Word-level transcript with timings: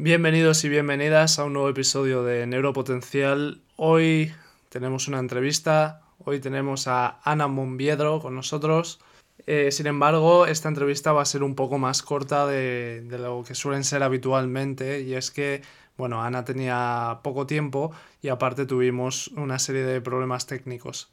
Bienvenidos 0.00 0.62
y 0.62 0.68
bienvenidas 0.68 1.40
a 1.40 1.44
un 1.44 1.54
nuevo 1.54 1.68
episodio 1.68 2.22
de 2.22 2.46
Neuropotencial. 2.46 3.62
Hoy 3.74 4.32
tenemos 4.68 5.08
una 5.08 5.18
entrevista, 5.18 6.02
hoy 6.24 6.38
tenemos 6.38 6.86
a 6.86 7.18
Ana 7.24 7.48
Monviedro 7.48 8.20
con 8.20 8.36
nosotros. 8.36 9.00
Eh, 9.48 9.72
sin 9.72 9.88
embargo, 9.88 10.46
esta 10.46 10.68
entrevista 10.68 11.10
va 11.10 11.22
a 11.22 11.24
ser 11.24 11.42
un 11.42 11.56
poco 11.56 11.78
más 11.78 12.02
corta 12.02 12.46
de, 12.46 13.02
de, 13.08 13.18
lo 13.18 13.42
que 13.42 13.56
suelen 13.56 13.82
ser 13.82 14.04
habitualmente 14.04 15.00
y 15.00 15.14
es 15.14 15.32
que, 15.32 15.62
bueno, 15.96 16.22
Ana 16.22 16.44
tenía 16.44 17.18
poco 17.24 17.48
tiempo 17.48 17.90
y 18.22 18.28
aparte 18.28 18.66
tuvimos 18.66 19.26
una 19.36 19.58
serie 19.58 19.82
de 19.82 20.00
problemas 20.00 20.46
técnicos. 20.46 21.10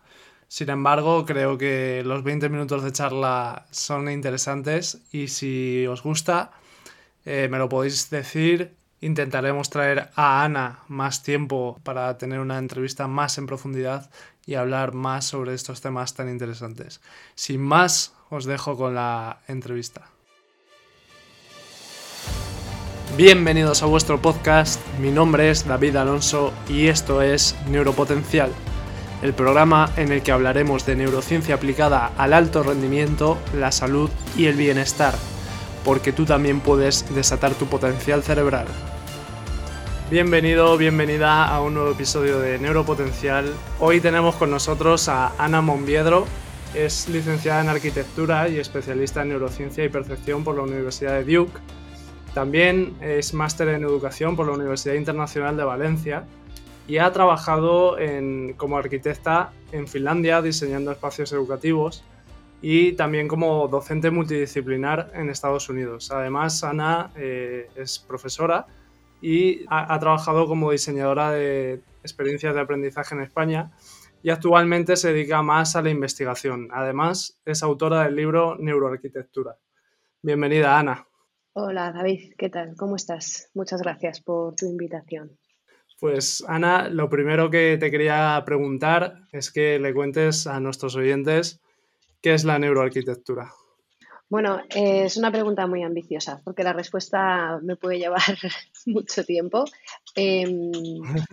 Sin 0.47 0.69
embargo, 0.69 1.25
creo 1.25 1.57
que 1.57 2.03
los 2.05 2.23
20 2.23 2.49
minutos 2.49 2.83
de 2.83 2.91
charla 2.91 3.65
son 3.71 4.11
interesantes 4.11 5.01
y 5.11 5.29
si 5.29 5.87
os 5.87 6.03
gusta, 6.03 6.51
eh, 7.25 7.47
me 7.49 7.57
lo 7.57 7.67
podéis 7.67 8.09
decir. 8.09 8.75
Intentaremos 9.01 9.69
traer 9.69 10.09
a 10.15 10.43
Ana 10.43 10.79
más 10.87 11.21
tiempo 11.21 11.79
para 11.83 12.17
tener 12.17 12.39
una 12.39 12.57
entrevista 12.57 13.07
más 13.07 13.37
en 13.37 13.45
profundidad 13.45 14.09
y 14.45 14.55
hablar 14.55 14.93
más 14.93 15.25
sobre 15.25 15.53
estos 15.53 15.81
temas 15.81 16.13
tan 16.13 16.29
interesantes. 16.29 17.01
Sin 17.35 17.61
más, 17.61 18.13
os 18.29 18.45
dejo 18.45 18.77
con 18.77 18.95
la 18.95 19.39
entrevista. 19.47 20.09
Bienvenidos 23.17 23.83
a 23.83 23.85
vuestro 23.85 24.21
podcast, 24.21 24.81
mi 24.99 25.11
nombre 25.11 25.49
es 25.49 25.65
David 25.65 25.95
Alonso 25.95 26.51
y 26.67 26.87
esto 26.87 27.21
es 27.21 27.55
Neuropotencial, 27.69 28.51
el 29.21 29.33
programa 29.33 29.89
en 29.95 30.11
el 30.11 30.21
que 30.21 30.33
hablaremos 30.33 30.85
de 30.85 30.97
neurociencia 30.97 31.55
aplicada 31.55 32.11
al 32.17 32.33
alto 32.33 32.63
rendimiento, 32.63 33.37
la 33.53 33.71
salud 33.71 34.09
y 34.35 34.47
el 34.47 34.55
bienestar 34.55 35.13
porque 35.85 36.11
tú 36.11 36.25
también 36.25 36.59
puedes 36.59 37.13
desatar 37.13 37.53
tu 37.53 37.67
potencial 37.67 38.23
cerebral. 38.23 38.65
Bienvenido, 40.09 40.77
bienvenida 40.77 41.47
a 41.47 41.61
un 41.61 41.75
nuevo 41.75 41.91
episodio 41.91 42.39
de 42.39 42.57
Neuropotencial. 42.57 43.53
Hoy 43.79 44.01
tenemos 44.01 44.35
con 44.35 44.49
nosotros 44.49 45.07
a 45.07 45.33
Ana 45.37 45.61
Monviedro, 45.61 46.25
es 46.73 47.07
licenciada 47.07 47.61
en 47.61 47.69
arquitectura 47.69 48.49
y 48.49 48.57
especialista 48.57 49.21
en 49.21 49.29
neurociencia 49.29 49.83
y 49.83 49.89
percepción 49.89 50.43
por 50.43 50.55
la 50.57 50.63
Universidad 50.63 51.13
de 51.13 51.35
Duke. 51.35 51.59
También 52.33 52.95
es 52.99 53.33
máster 53.33 53.69
en 53.69 53.83
educación 53.83 54.35
por 54.35 54.47
la 54.47 54.53
Universidad 54.53 54.95
Internacional 54.95 55.55
de 55.55 55.63
Valencia 55.63 56.25
y 56.87 56.97
ha 56.97 57.11
trabajado 57.13 57.95
como 58.57 58.77
arquitecta 58.77 59.53
en 59.71 59.87
Finlandia 59.87 60.41
diseñando 60.41 60.91
espacios 60.91 61.31
educativos 61.31 62.03
y 62.61 62.93
también 62.93 63.27
como 63.27 63.67
docente 63.67 64.11
multidisciplinar 64.11 65.11
en 65.13 65.29
Estados 65.29 65.69
Unidos. 65.69 66.11
Además, 66.11 66.63
Ana 66.63 67.11
eh, 67.15 67.69
es 67.75 67.99
profesora 67.99 68.65
y 69.21 69.65
ha, 69.69 69.97
trabajado 69.99 70.47
como 70.47 70.71
diseñadora 70.71 71.31
de 71.31 71.81
experiencias 72.01 72.53
de 72.53 72.61
aprendizaje 72.61 73.15
en 73.15 73.21
España 73.21 73.71
y 74.21 74.29
actualmente 74.29 74.95
se 74.97 75.13
dedica 75.13 75.41
más 75.41 75.75
a 75.75 75.81
la 75.81 75.89
investigación. 75.89 76.69
Además, 76.71 77.39
es 77.45 77.63
autora 77.63 78.03
del 78.03 78.15
libro 78.15 78.55
Neuroarquitectura. 78.57 79.57
Bienvenida, 80.21 80.77
Ana. 80.77 81.07
Hola, 81.53 81.91
David, 81.91 82.33
¿qué 82.37 82.49
tal? 82.49 82.75
¿Cómo 82.75 82.95
estás? 82.95 83.49
Muchas 83.53 83.81
gracias 83.81 84.21
por 84.21 84.55
tu 84.55 84.65
invitación. 84.65 85.37
Pues 85.99 86.43
Ana, 86.47 86.89
lo 86.89 87.09
primero 87.09 87.49
que 87.49 87.77
te 87.79 87.89
quería 87.89 88.43
preguntar 88.45 89.21
es 89.31 89.51
que 89.51 89.79
le 89.79 89.93
cuentes 89.93 90.45
a 90.45 90.59
nuestros 90.59 90.95
oyentes 90.97 91.61
¿Qué 92.25 92.33
es 92.33 92.43
la 92.43 92.57
neuroarquitectura? 92.57 93.53
Bueno, 94.27 94.59
es 94.67 95.15
una 95.15 95.31
pregunta 95.31 95.67
muy 95.67 95.83
ambiciosa 95.83 96.41
porque 96.43 96.63
la 96.63 96.73
respuesta 96.73 97.59
me 97.61 97.75
puede 97.75 97.99
llevar 97.99 98.19
mucho 98.87 99.23
tiempo, 99.23 99.65
em, 100.15 100.71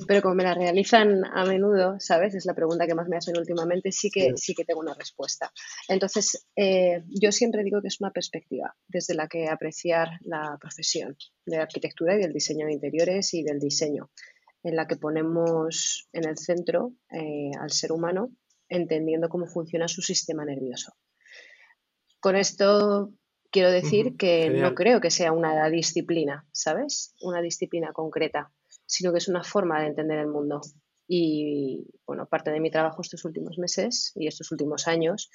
pero 0.06 0.20
como 0.20 0.34
me 0.34 0.42
la 0.42 0.52
realizan 0.52 1.24
a 1.24 1.46
menudo, 1.46 1.96
¿sabes? 1.98 2.34
Es 2.34 2.44
la 2.44 2.52
pregunta 2.52 2.86
que 2.86 2.94
más 2.94 3.08
me 3.08 3.16
hacen 3.16 3.38
últimamente, 3.38 3.90
sí 3.90 4.10
que, 4.10 4.32
sí 4.36 4.52
que 4.52 4.66
tengo 4.66 4.80
una 4.80 4.92
respuesta. 4.92 5.50
Entonces, 5.88 6.47
eh, 6.56 7.02
yo 7.08 7.32
siempre 7.32 7.64
digo 7.64 7.81
que 7.81 7.88
es 7.88 7.98
una 8.02 8.10
perspectiva 8.10 8.76
desde 8.86 9.14
la 9.14 9.28
que 9.28 9.48
apreciar 9.48 10.19
la 10.26 10.58
profesión 10.60 11.16
de 11.47 11.56
arquitectura 11.56 12.16
y 12.16 12.19
del 12.20 12.34
diseño 12.34 12.66
de 12.66 12.75
interiores 12.75 13.32
y 13.32 13.42
del 13.42 13.60
diseño, 13.60 14.10
en 14.62 14.76
la 14.76 14.86
que 14.86 14.97
ponemos 14.97 16.06
en 16.12 16.28
el 16.28 16.36
centro 16.36 16.92
eh, 17.10 17.50
al 17.58 17.70
ser 17.70 17.92
humano 17.92 18.32
entendiendo 18.77 19.28
cómo 19.28 19.47
funciona 19.47 19.88
su 19.88 20.03
sistema 20.03 20.44
nervioso. 20.44 20.93
Con 22.21 22.37
esto 22.37 23.12
quiero 23.50 23.71
decir 23.71 24.16
que 24.16 24.50
no 24.50 24.75
creo 24.75 25.00
que 25.00 25.10
sea 25.10 25.33
una 25.33 25.69
disciplina, 25.69 26.47
¿sabes? 26.53 27.15
Una 27.21 27.41
disciplina 27.41 27.93
concreta, 27.93 28.50
sino 28.87 29.12
que 29.12 29.19
es 29.19 29.28
una 29.28 29.44
forma 29.44 29.81
de 29.81 29.88
entender 29.88 30.19
el 30.19 30.28
mundo. 30.28 30.61
Y 31.06 31.87
bueno, 32.06 32.27
parte 32.27 32.50
de 32.50 32.61
mi 32.61 32.71
trabajo 32.71 33.03
estos 33.03 33.25
últimos 33.25 33.59
meses 33.59 34.12
y 34.15 34.27
estos 34.27 34.50
últimos 34.53 34.88
años 34.88 35.31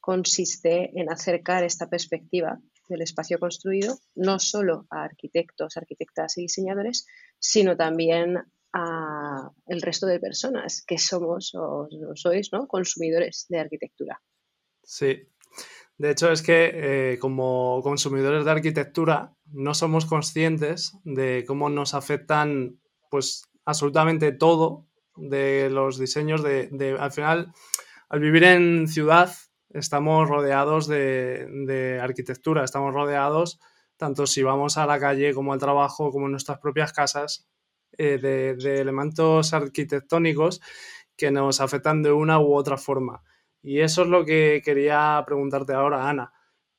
consiste 0.00 0.92
en 1.00 1.10
acercar 1.10 1.64
esta 1.64 1.88
perspectiva 1.88 2.60
del 2.88 3.02
espacio 3.02 3.40
construido 3.40 3.98
no 4.14 4.38
solo 4.38 4.86
a 4.90 5.02
arquitectos, 5.02 5.76
arquitectas 5.76 6.38
y 6.38 6.42
diseñadores, 6.42 7.06
sino 7.38 7.76
también 7.76 8.36
el 9.66 9.82
resto 9.82 10.06
de 10.06 10.20
personas 10.20 10.84
que 10.86 10.98
somos 10.98 11.54
o, 11.54 11.88
sois 12.14 12.52
¿no? 12.52 12.66
consumidores 12.66 13.46
de 13.48 13.60
arquitectura. 13.60 14.20
Sí, 14.82 15.28
de 15.98 16.10
hecho 16.10 16.30
es 16.30 16.42
que 16.42 16.70
eh, 16.74 17.18
como 17.18 17.80
consumidores 17.82 18.44
de 18.44 18.50
arquitectura 18.50 19.34
no 19.46 19.74
somos 19.74 20.06
conscientes 20.06 20.96
de 21.04 21.44
cómo 21.46 21.68
nos 21.70 21.94
afectan 21.94 22.80
pues 23.10 23.44
absolutamente 23.64 24.32
todo 24.32 24.86
de 25.16 25.70
los 25.70 25.98
diseños 25.98 26.42
de, 26.42 26.96
al 26.98 27.12
final 27.12 27.52
al 28.08 28.20
vivir 28.20 28.44
en 28.44 28.86
ciudad 28.88 29.32
estamos 29.70 30.28
rodeados 30.28 30.86
de, 30.86 31.48
de, 31.66 31.98
arquitectura, 32.00 32.64
estamos 32.64 32.94
rodeados 32.94 33.58
tanto 33.96 34.26
si 34.26 34.42
vamos 34.42 34.76
a 34.76 34.86
la 34.86 35.00
calle 35.00 35.32
como 35.32 35.52
al 35.52 35.58
trabajo 35.58 36.10
como 36.12 36.26
en 36.26 36.32
nuestras 36.32 36.58
propias 36.58 36.92
casas 36.92 37.48
eh, 37.98 38.18
de, 38.18 38.80
elementos 38.80 39.54
arquitectónicos 39.54 40.60
que 41.16 41.30
nos 41.30 41.60
afectan 41.60 42.02
de 42.02 42.12
una 42.12 42.40
u 42.40 42.54
otra 42.54 42.76
forma. 42.76 43.22
Y 43.62 43.80
eso 43.80 44.02
es 44.02 44.08
lo 44.08 44.24
que 44.24 44.62
quería 44.64 45.22
preguntarte 45.26 45.72
ahora, 45.72 46.08
Ana. 46.08 46.32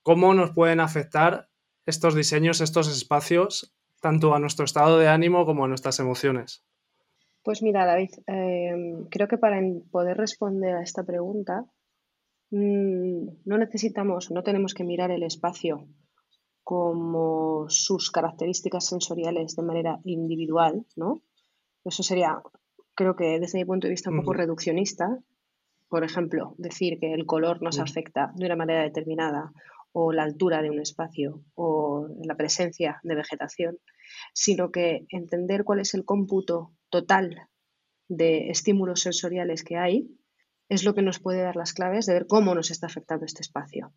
¿Cómo 0.03 0.34
nos 0.34 0.51
pueden 0.51 0.79
afectar 0.79 1.50
estos 1.85 2.16
diseños, 2.16 2.62
estos 2.62 2.88
espacios, 2.90 3.75
tanto 4.00 4.35
a 4.35 4.40
nuestro 4.40 4.66
estado 4.66 5.00
de 5.00 5.07
ánimo 5.07 5.46
como 5.46 5.66
a 5.66 5.67
nuestras 5.67 6.00
emociones? 6.00 6.63
Pues 7.44 7.62
mira, 7.63 7.85
David, 7.85 8.12
em, 8.28 9.06
creo 9.09 9.28
que 9.28 9.38
para 9.38 9.59
poder 9.91 10.17
responder 10.17 10.75
a 10.75 10.84
esta 10.84 11.03
pregunta 11.03 11.66
mm, 12.51 13.28
no 13.46 13.57
necesitamos, 13.57 14.31
no 14.31 14.44
tenemos 14.44 14.73
que 14.73 14.84
mirar 14.84 15.12
el 15.12 15.23
espacio 15.23 15.88
como 16.67 17.69
sus 17.69 18.11
características 18.11 18.85
sensoriales 18.85 19.55
de 19.55 19.63
manera 19.63 20.01
individual, 20.03 20.85
¿no? 20.97 21.22
Eso 21.85 22.03
sería, 22.03 22.41
creo 22.94 23.16
que 23.16 23.39
desde 23.39 23.59
mi 23.59 23.63
punto 23.63 23.88
de 23.88 23.91
vista, 23.91 24.09
un 24.09 24.17
poco 24.17 24.33
reduccionista. 24.33 25.17
Por 25.88 26.03
ejemplo, 26.03 26.55
decir 26.57 27.00
que 27.00 27.13
el 27.13 27.25
color 27.25 27.61
nos 27.61 27.79
afecta 27.79 28.33
de 28.35 28.47
una 28.47 28.57
manera 28.57 28.81
determinada 28.81 29.53
o 29.94 30.11
la 30.11 30.23
altura 30.23 30.61
de 30.61 30.69
un 30.69 30.81
espacio 30.81 31.41
o 31.55 32.09
la 32.25 32.35
presencia 32.35 32.99
de 33.01 33.16
vegetación, 33.16 33.78
sino 34.34 34.69
que 34.69 35.05
entender 35.07 35.63
cuál 35.63 35.79
es 35.79 35.94
el 35.94 36.03
cómputo 36.03 36.73
total 36.89 37.47
de 38.09 38.49
estímulos 38.49 38.99
sensoriales 38.99 39.63
que 39.63 39.78
hay 39.78 40.09
es 40.67 40.84
lo 40.84 40.94
que 40.94 41.01
nos 41.01 41.19
puede 41.19 41.44
dar 41.44 41.55
las 41.55 41.72
claves 41.72 42.07
de 42.07 42.13
ver 42.16 42.28
cómo 42.28 42.53
nos 42.55 42.72
está 42.72 42.88
afectando 42.88 43.23
este 43.23 43.41
espacio. 43.41 43.94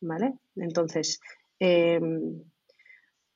¿Vale? 0.00 0.38
Entonces, 0.56 1.20
Em, 1.58 2.42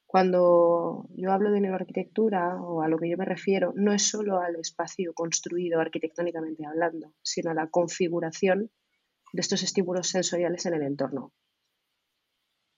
cuando 0.06 1.06
yo 1.14 1.32
hablo 1.32 1.50
de 1.50 1.60
neuroarquitectura 1.60 2.60
o 2.62 2.82
a 2.82 2.88
lo 2.88 2.98
que 2.98 3.10
yo 3.10 3.16
me 3.18 3.26
refiero, 3.26 3.72
no 3.76 3.92
es 3.92 4.08
solo 4.08 4.40
al 4.40 4.56
espacio 4.56 5.12
construido 5.12 5.80
arquitectónicamente 5.80 6.64
hablando, 6.66 7.12
sino 7.22 7.50
a 7.50 7.54
la 7.54 7.68
configuración 7.68 8.70
de 9.32 9.40
estos 9.40 9.62
estímulos 9.62 10.08
sensoriales 10.08 10.64
en 10.66 10.74
el 10.74 10.82
entorno. 10.82 11.32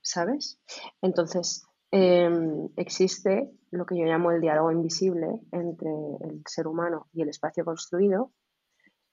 ¿Sabes? 0.03 0.61
Entonces, 1.03 1.65
em, 1.93 2.69
existe 2.77 3.51
lo 3.71 3.87
que 3.87 3.97
yo 3.97 4.05
llamo 4.07 4.33
el 4.33 4.41
diálogo 4.41 4.73
invisible 4.73 5.29
entre 5.53 5.91
el 6.23 6.43
ser 6.47 6.67
humano 6.67 7.09
y 7.13 7.23
el 7.23 7.29
espacio 7.29 7.65
construido 7.65 8.33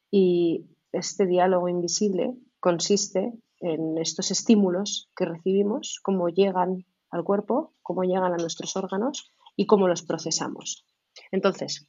y 0.10 0.66
este 0.92 1.26
diálogo 1.28 1.70
invisible 1.70 2.34
consiste 2.60 3.34
en 3.60 3.98
estos 3.98 4.32
estímulos 4.32 5.10
que 5.16 5.26
recibimos, 5.26 6.00
cómo 6.04 6.30
llegan 6.30 6.86
al 7.10 7.24
cuerpo, 7.24 7.74
cómo 7.82 8.04
llegan 8.04 8.34
a 8.34 8.38
nuestros 8.38 8.76
órganos 8.76 9.32
y 9.56 9.66
cómo 9.66 9.88
los 9.88 10.04
procesamos. 10.04 10.86
Entonces, 11.32 11.88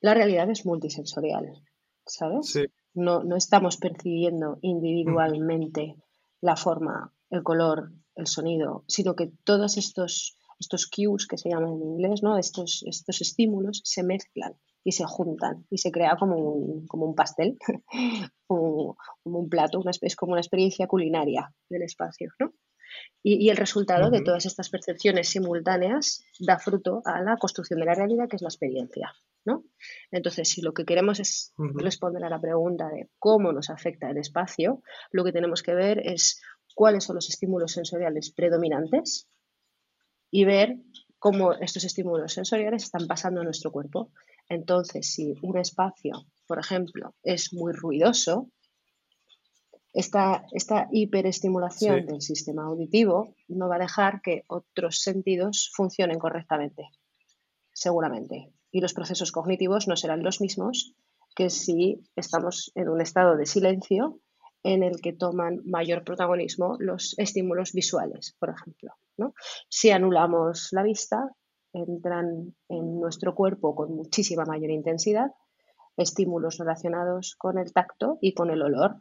la 0.00 0.14
realidad 0.14 0.50
es 0.50 0.66
multisensorial, 0.66 1.62
¿sabes? 2.04 2.58
No, 2.94 3.22
no 3.22 3.36
estamos 3.36 3.76
percibiendo 3.76 4.58
individualmente 4.62 5.96
la 6.40 6.56
forma, 6.56 7.12
el 7.30 7.42
color, 7.42 7.92
el 8.14 8.26
sonido, 8.26 8.84
sino 8.88 9.14
que 9.14 9.30
todos 9.44 9.76
estos 9.76 10.36
estos 10.58 10.86
cues 10.86 11.26
que 11.26 11.38
se 11.38 11.50
llaman 11.50 11.72
en 11.74 11.82
inglés, 11.82 12.22
¿no? 12.22 12.38
estos, 12.38 12.82
estos 12.86 13.20
estímulos 13.20 13.82
se 13.84 14.02
mezclan 14.02 14.56
y 14.86 14.92
se 14.92 15.04
juntan 15.04 15.66
y 15.68 15.78
se 15.78 15.90
crea 15.90 16.16
como 16.16 16.36
un, 16.36 16.86
como 16.86 17.06
un 17.06 17.16
pastel, 17.16 17.58
como, 18.46 18.96
un 19.24 19.48
plato, 19.48 19.80
una, 19.80 19.90
es 20.00 20.14
como 20.14 20.30
una 20.30 20.40
experiencia 20.40 20.86
culinaria 20.86 21.52
del 21.68 21.82
espacio. 21.82 22.30
¿no? 22.38 22.52
Y, 23.20 23.50
el 23.50 23.56
resultado 23.56 24.10
de 24.10 24.22
todas 24.22 24.46
estas 24.46 24.70
percepciones 24.70 25.28
simultáneas 25.28 26.22
da 26.38 26.60
fruto 26.60 27.02
a 27.04 27.20
la 27.20 27.36
construcción 27.36 27.80
de 27.80 27.86
la 27.86 27.96
realidad, 27.96 28.28
que 28.28 28.36
es 28.36 28.42
la 28.42 28.48
experiencia. 28.48 29.12
¿no? 29.44 29.64
Entonces, 30.12 30.48
si 30.48 30.62
lo 30.62 30.72
que 30.72 30.84
queremos 30.84 31.18
es 31.18 31.52
responder 31.58 32.22
a 32.22 32.30
la 32.30 32.40
pregunta 32.40 32.88
de 32.88 33.10
cómo 33.18 33.52
nos 33.52 33.70
afecta 33.70 34.08
el 34.08 34.18
espacio, 34.18 34.84
lo 35.10 35.24
que 35.24 35.32
tenemos 35.32 35.64
que 35.64 35.74
ver 35.74 35.98
es 35.98 36.40
cuáles 36.76 37.02
son 37.02 37.16
los 37.16 37.28
estímulos 37.28 37.72
sensoriales 37.72 38.30
predominantes 38.30 39.28
y 40.30 40.44
ver 40.44 40.76
cómo 41.18 41.54
estos 41.54 41.82
estímulos 41.82 42.34
sensoriales 42.34 42.84
están 42.84 43.08
pasando 43.08 43.40
a 43.40 43.44
nuestro 43.44 43.72
cuerpo. 43.72 44.12
Entonces, 44.48 45.12
si 45.12 45.34
un 45.42 45.58
espacio, 45.58 46.26
por 46.46 46.58
ejemplo, 46.58 47.14
es 47.22 47.52
muy 47.52 47.72
ruidoso, 47.72 48.50
esta, 49.92 50.44
esta 50.52 50.88
hiperestimulación 50.92 52.06
del 52.06 52.20
sistema 52.20 52.64
auditivo 52.64 53.34
no 53.48 53.68
va 53.68 53.76
a 53.76 53.80
dejar 53.80 54.20
que 54.20 54.42
otros 54.48 55.00
sentidos 55.00 55.70
funcionen 55.74 56.18
correctamente, 56.18 56.90
seguramente. 57.72 58.52
Y 58.70 58.80
los 58.80 58.92
procesos 58.92 59.32
cognitivos 59.32 59.88
no 59.88 59.96
serán 59.96 60.22
los 60.22 60.40
mismos 60.42 60.94
que 61.34 61.48
si 61.50 62.02
estamos 62.14 62.72
en 62.74 62.88
un 62.88 63.00
estado 63.00 63.36
de 63.36 63.46
silencio 63.46 64.20
en 64.62 64.82
el 64.82 65.00
que 65.00 65.12
toman 65.12 65.60
mayor 65.64 66.04
protagonismo 66.04 66.76
los 66.78 67.14
estímulos 67.18 67.72
visuales, 67.72 68.36
por 68.38 68.50
ejemplo. 68.50 68.94
Si 69.68 69.90
anulamos 69.90 70.68
la 70.72 70.82
vista, 70.82 71.30
entran 71.72 72.54
en 72.68 73.00
nuestro 73.00 73.34
cuerpo 73.34 73.74
con 73.74 73.94
muchísima 73.94 74.44
mayor 74.44 74.70
intensidad 74.70 75.32
estímulos 75.96 76.58
relacionados 76.58 77.34
con 77.36 77.58
el 77.58 77.72
tacto 77.72 78.18
y 78.20 78.34
con 78.34 78.50
el 78.50 78.62
olor, 78.62 78.96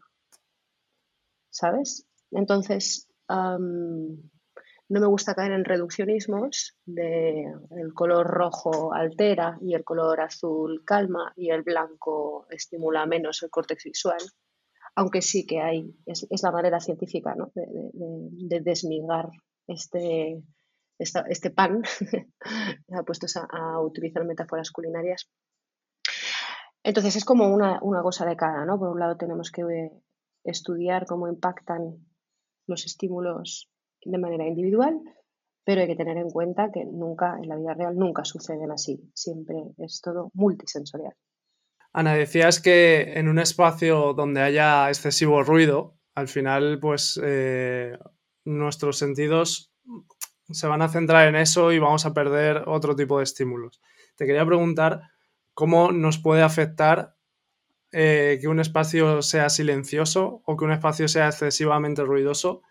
¿sabes? 1.49 2.07
Entonces, 2.31 3.07
no 3.27 4.99
me 4.99 5.07
gusta 5.07 5.35
caer 5.35 5.51
en 5.51 5.65
reduccionismos 5.65 6.77
de 6.85 7.45
el 7.71 7.93
color 7.93 8.27
rojo 8.27 8.93
altera 8.93 9.57
y 9.61 9.73
el 9.73 9.83
color 9.83 10.21
azul 10.21 10.83
calma 10.85 11.33
y 11.35 11.49
el 11.49 11.63
blanco 11.63 12.47
estimula 12.49 13.05
menos 13.05 13.43
el 13.43 13.49
córtex 13.49 13.83
visual, 13.83 14.21
aunque 14.95 15.21
sí 15.21 15.45
que 15.45 15.59
hay, 15.59 15.93
es, 16.05 16.27
la 16.43 16.51
manera 16.51 16.79
científica 16.79 17.35
¿no? 17.35 17.51
de, 17.55 17.65
de, 17.93 18.61
desmigar 18.61 19.29
este, 19.67 20.41
este 20.97 21.49
pan, 21.51 21.81
puestos 23.05 23.37
a, 23.37 23.47
a, 23.49 23.81
utilizar 23.81 24.25
metáforas 24.25 24.71
culinarias. 24.71 25.29
Entonces 26.83 27.15
es 27.15 27.25
como 27.25 27.47
una, 27.53 27.79
una 27.81 28.01
cosa 28.01 28.25
de 28.25 28.35
cada, 28.35 28.65
¿no? 28.65 28.77
Por 28.77 28.89
un 28.89 28.99
lado 28.99 29.17
tenemos 29.17 29.51
que 29.51 29.63
estudiar 30.43 31.05
cómo 31.05 31.27
impactan 31.27 32.05
los 32.67 32.85
estímulos 32.85 33.69
de 34.03 34.17
manera 34.17 34.47
individual, 34.47 35.01
pero 35.65 35.81
hay 35.81 35.87
que 35.87 35.95
tener 35.95 36.17
en 36.17 36.29
cuenta 36.29 36.71
que 36.71 36.85
nunca, 36.85 37.37
en 37.41 37.49
la 37.49 37.55
vida 37.55 37.73
real, 37.73 37.97
nunca 37.97 38.23
suceden 38.23 38.71
así. 38.71 39.09
Siempre 39.13 39.55
es 39.77 39.99
todo 40.01 40.29
multisensorial. 40.33 41.13
Ana, 41.91 42.13
decías 42.13 42.61
que 42.61 43.13
en 43.17 43.29
un 43.29 43.39
espacio 43.39 44.13
donde 44.13 44.41
haya 44.41 44.87
excesivo 44.89 45.43
ruido, 45.43 45.97
al 46.13 46.27
final, 46.27 46.79
pues 46.79 47.19
eh, 47.23 47.97
nuestros 48.45 48.97
sentidos 48.97 49.71
se 50.49 50.67
van 50.67 50.81
a 50.81 50.89
centrar 50.89 51.27
en 51.27 51.35
eso 51.35 51.71
y 51.71 51.79
vamos 51.79 52.05
a 52.05 52.13
perder 52.13 52.63
otro 52.67 52.95
tipo 52.95 53.17
de 53.17 53.23
estímulos. 53.23 53.81
Te 54.15 54.25
quería 54.25 54.45
preguntar 54.45 55.01
cómo 55.53 55.91
nos 55.91 56.17
puede 56.17 56.43
afectar 56.43 57.15
eh, 57.91 58.39
que 58.41 58.47
un 58.47 58.59
espacio 58.59 59.21
sea 59.21 59.49
silencioso 59.49 60.41
o 60.45 60.57
que 60.57 60.65
un 60.65 60.71
espacio 60.71 61.07
sea 61.07 61.27
excesivamente 61.27 62.03
ruidoso, 62.03 62.61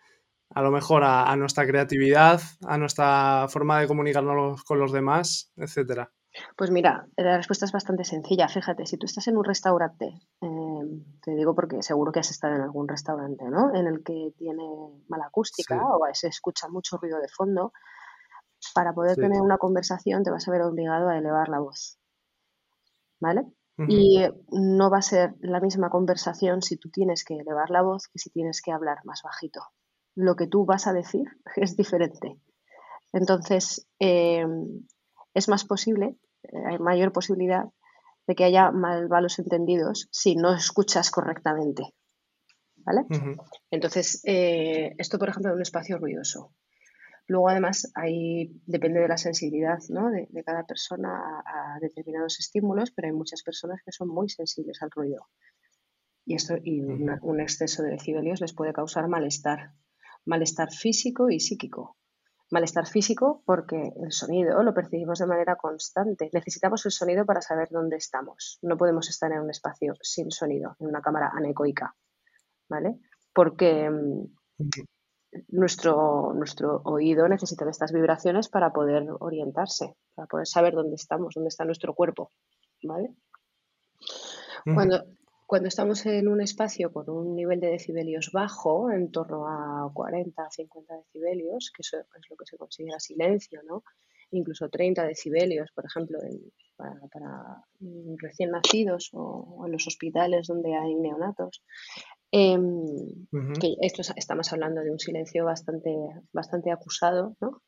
a 0.51 0.61
lo 0.61 0.71
mejor 0.71 1.03
a, 1.03 1.35
nuestra 1.35 1.65
creatividad, 1.65 2.41
a 2.67 2.77
nuestra 2.77 3.47
forma 3.49 3.79
de 3.79 3.87
comunicarnos 3.87 4.63
con 4.63 4.79
los 4.79 4.91
demás, 4.91 5.51
etcétera. 5.57 6.11
Pues 6.57 6.71
mira, 6.71 7.07
la 7.15 7.37
respuesta 7.37 7.65
es 7.65 7.71
bastante 7.71 8.03
sencilla. 8.03 8.47
Fíjate, 8.47 8.85
si 8.85 8.97
tú 8.97 9.05
estás 9.05 9.27
en 9.27 9.37
un 9.37 9.43
restaurante, 9.43 10.19
em, 10.41 11.03
te 11.21 11.35
digo 11.35 11.55
porque 11.55 11.81
seguro 11.81 12.11
que 12.11 12.19
has 12.19 12.31
estado 12.31 12.55
en 12.55 12.61
algún 12.61 12.87
restaurante, 12.87 13.45
¿no? 13.49 13.73
En 13.73 13.87
el 13.87 14.03
que 14.03 14.33
tiene 14.37 14.63
mala 15.07 15.27
acústica 15.27 15.81
o 15.87 16.05
se 16.13 16.27
escucha 16.27 16.67
mucho 16.67 16.97
ruido 16.97 17.19
de 17.19 17.27
fondo, 17.27 17.71
para 18.73 18.93
poder 18.93 19.15
tener 19.15 19.41
una 19.41 19.57
conversación 19.57 20.23
te 20.23 20.31
vas 20.31 20.47
a 20.47 20.51
ver 20.51 20.61
obligado 20.61 21.09
a 21.09 21.17
elevar 21.17 21.49
la 21.49 21.59
voz. 21.59 21.97
¿Vale? 23.19 23.45
Y 23.77 24.23
no 24.51 24.89
va 24.89 24.99
a 24.99 25.01
ser 25.01 25.35
la 25.41 25.59
misma 25.59 25.89
conversación 25.89 26.61
si 26.61 26.77
tú 26.77 26.89
tienes 26.89 27.25
que 27.25 27.35
elevar 27.35 27.69
la 27.69 27.81
voz 27.81 28.07
que 28.07 28.19
si 28.19 28.29
tienes 28.29 28.61
que 28.61 28.71
hablar 28.71 28.99
más 29.03 29.21
bajito. 29.21 29.61
Lo 30.15 30.37
que 30.37 30.47
tú 30.47 30.65
vas 30.65 30.87
a 30.87 30.93
decir 30.93 31.25
es 31.57 31.75
diferente. 31.75 32.39
Entonces, 33.11 33.85
em, 33.99 34.85
es 35.35 35.49
más 35.49 35.65
posible, 35.65 36.15
eh, 36.43 36.57
hay 36.65 36.79
mayor 36.79 37.11
posibilidad 37.11 37.65
de 38.25 38.35
que 38.35 38.45
haya 38.45 38.71
malos 38.71 39.37
entendidos 39.37 40.07
si 40.11 40.35
no 40.35 40.55
escuchas 40.55 41.11
correctamente. 41.11 41.83
¿Vale? 42.77 43.05
Entonces, 43.71 44.21
eh, 44.25 44.93
esto, 44.97 45.17
por 45.17 45.29
ejemplo, 45.29 45.51
en 45.51 45.57
un 45.57 45.61
espacio 45.61 45.97
ruidoso. 45.97 46.53
Luego, 47.27 47.49
además, 47.49 47.91
ahí 47.95 48.61
depende 48.67 48.99
de 48.99 49.07
la 49.07 49.17
sensibilidad 49.17 49.79
de, 49.79 50.43
cada 50.43 50.65
persona 50.65 51.41
a, 51.43 51.79
determinados 51.81 52.39
estímulos, 52.39 52.91
pero 52.91 53.07
hay 53.07 53.13
muchas 53.13 53.41
personas 53.41 53.81
que 53.83 53.91
son 53.91 54.09
muy 54.09 54.29
sensibles 54.29 54.81
al 54.83 54.91
ruido. 54.91 55.27
Y, 56.25 56.35
esto, 56.35 56.55
y 56.63 56.81
un 56.81 57.39
exceso 57.39 57.81
de 57.81 57.91
decibelios 57.91 58.41
les 58.41 58.53
puede 58.53 58.73
causar 58.73 59.07
malestar, 59.07 59.73
malestar 60.23 60.71
físico 60.71 61.31
y 61.31 61.39
psíquico. 61.39 61.97
Malestar 62.51 62.87
físico 62.87 63.41
porque 63.45 63.91
el 64.01 64.11
sonido 64.11 64.61
lo 64.61 64.73
percibimos 64.73 65.19
de 65.19 65.25
manera 65.25 65.55
constante. 65.55 66.29
Necesitamos 66.31 66.85
el 66.85 66.91
sonido 66.91 67.25
para 67.25 67.41
saber 67.41 67.69
dónde 67.71 67.97
estamos. 67.97 68.59
No 68.61 68.77
podemos 68.77 69.09
estar 69.09 69.31
en 69.31 69.39
un 69.39 69.49
espacio 69.49 69.93
sin 70.01 70.31
sonido, 70.31 70.75
en 70.79 70.87
una 70.87 71.01
cámara 71.01 71.31
anecoica, 71.33 71.95
¿vale? 72.69 72.99
Porque 73.33 73.89
mm, 73.89 74.25
nuestro, 75.49 76.33
nuestro 76.35 76.81
oído 76.85 77.27
necesita 77.27 77.69
estas 77.69 77.91
vibraciones 77.91 78.47
para 78.47 78.71
poder 78.71 79.07
orientarse, 79.19 79.95
para 80.13 80.27
poder 80.27 80.47
saber 80.47 80.73
dónde 80.75 80.95
estamos, 80.95 81.33
dónde 81.33 81.49
está 81.49 81.65
nuestro 81.65 81.93
cuerpo. 81.93 82.31
¿vale? 82.83 83.15
Cuando, 84.63 85.03
cuando 85.45 85.67
estamos 85.67 86.05
en 86.05 86.27
un 86.27 86.41
espacio 86.41 86.91
con 86.91 87.09
un 87.09 87.35
nivel 87.35 87.59
de 87.59 87.67
decibelios 87.71 88.31
bajo, 88.31 88.91
en 88.91 89.11
torno 89.11 89.47
a 89.47 89.91
40, 89.93 90.49
50 90.49 90.95
decibelios, 90.95 91.71
que 91.75 91.81
eso 91.81 91.99
es 91.99 92.29
lo 92.29 92.35
que 92.35 92.45
se 92.45 92.57
considera 92.57 92.99
silencio, 92.99 93.61
¿no? 93.63 93.83
incluso 94.31 94.69
30 94.69 95.05
decibelios, 95.05 95.71
por 95.71 95.85
ejemplo, 95.85 96.19
para, 96.75 97.63
recién 98.17 98.51
nacidos 98.51 99.11
o, 99.13 99.63
en 99.65 99.71
los 99.71 99.87
hospitales 99.87 100.47
donde 100.47 100.75
hay 100.75 100.95
neonatos, 100.95 101.61
Em, 102.37 103.27
que 103.61 103.77
esto 103.79 104.01
estamos 104.17 104.51
hablando 104.51 104.81
de 104.81 104.91
un 104.91 104.99
silencio 104.99 105.45
bastante, 105.45 105.95
bastante 106.33 106.69
acusado, 106.69 107.37
¿no? 107.39 107.61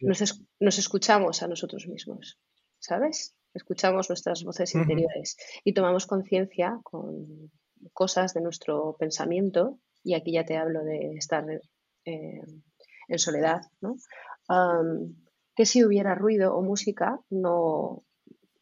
nos, 0.00 0.78
escuchamos 0.78 1.42
a 1.42 1.48
nosotros 1.48 1.88
mismos, 1.88 2.38
¿sabes? 2.78 3.34
Escuchamos 3.54 4.08
nuestras 4.08 4.44
voces 4.44 4.74
interiores 4.74 5.36
y 5.64 5.74
tomamos 5.74 6.06
conciencia 6.06 6.78
con 6.82 7.50
cosas 7.92 8.34
de 8.34 8.40
nuestro 8.40 8.96
pensamiento, 8.98 9.78
y 10.02 10.14
aquí 10.14 10.32
ya 10.32 10.44
te 10.44 10.56
hablo 10.56 10.84
de 10.84 11.14
estar 11.16 11.44
eh, 12.04 12.42
en 13.08 13.18
soledad, 13.18 13.62
¿no? 13.80 13.96
que 15.54 15.66
si 15.66 15.84
hubiera 15.84 16.14
ruido 16.14 16.54
o 16.54 16.62
música 16.62 17.20
no, 17.30 18.04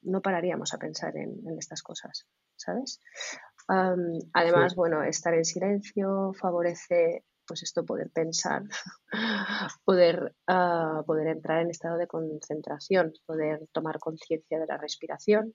no 0.03 0.23
pararíamos 0.23 0.73
a 0.73 0.79
pensar 0.79 1.17
en, 1.17 1.47
en 1.47 1.59
estas 1.59 1.83
cosas, 1.83 2.27
¿sabes? 2.57 3.01
además, 3.69 4.75
bueno, 4.75 5.03
estar 5.03 5.35
en 5.35 5.45
silencio 5.45 6.33
favorece 6.41 7.25
pues 7.47 7.63
esto, 7.63 7.85
poder 7.85 8.11
pensar, 8.11 8.63
poder, 9.85 10.35
ah, 10.47 11.03
poder 11.07 11.29
entrar 11.29 11.63
en 11.63 11.71
estado 11.71 11.97
de 11.97 12.07
concentración, 12.07 13.13
poder 13.25 13.67
tomar 13.73 13.99
conciencia 13.99 14.59
de 14.59 14.67
la 14.67 14.77
respiración, 14.77 15.55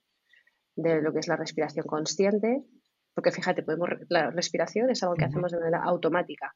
de 0.74 1.02
lo 1.02 1.12
que 1.12 1.20
es 1.20 1.28
la 1.28 1.36
respiración 1.36 1.86
consciente, 1.86 2.64
porque 3.14 3.30
fíjate, 3.30 3.62
podemos, 3.62 3.90
la 4.08 4.30
respiración 4.30 4.90
es 4.90 5.02
algo 5.02 5.14
que 5.14 5.26
hacemos 5.26 5.52
de 5.52 5.58
manera 5.58 5.82
automática, 5.84 6.54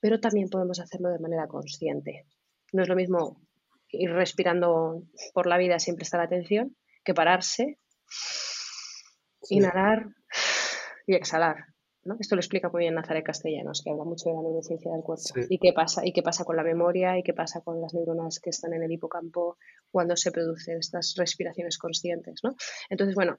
pero 0.00 0.20
también 0.20 0.48
podemos 0.48 0.78
hacerlo 0.80 1.10
de 1.10 1.18
manera 1.18 1.48
consciente. 1.48 2.26
No 2.72 2.82
es 2.82 2.88
lo 2.88 2.94
mismo 2.94 3.40
ir 3.90 4.10
respirando 4.12 5.02
por 5.34 5.46
la 5.46 5.58
vida 5.58 5.78
sin 5.78 5.96
prestar 5.96 6.20
atención 6.20 6.76
que 7.04 7.14
pararse, 7.14 7.78
inhalar, 9.48 10.08
y 11.08 11.14
exhalar. 11.14 11.64
Esto 12.18 12.36
lo 12.36 12.40
explica 12.40 12.68
muy 12.68 12.80
bien 12.80 12.94
Nazaret 12.94 13.24
Castellanos, 13.24 13.82
que 13.82 13.90
habla 13.90 14.04
mucho 14.04 14.28
de 14.28 14.36
la 14.36 14.42
neurociencia 14.42 14.92
del 14.92 15.02
cuerpo. 15.02 15.24
Y 15.48 15.58
qué 15.58 15.72
pasa, 15.72 16.06
y 16.06 16.12
qué 16.12 16.22
pasa 16.22 16.44
con 16.44 16.56
la 16.56 16.62
memoria 16.62 17.18
y 17.18 17.22
qué 17.22 17.34
pasa 17.34 17.60
con 17.60 17.80
las 17.80 17.94
neuronas 17.94 18.40
que 18.40 18.50
están 18.50 18.72
en 18.74 18.82
el 18.82 18.92
hipocampo 18.92 19.58
cuando 19.90 20.16
se 20.16 20.32
producen 20.32 20.78
estas 20.78 21.14
respiraciones 21.16 21.78
conscientes, 21.78 22.40
¿no? 22.42 22.54
Entonces, 22.88 23.14
bueno, 23.14 23.38